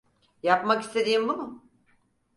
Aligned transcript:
Yapmak 0.43 0.83
istediğin 0.83 1.27
bu 1.27 1.37
mu? 1.37 1.63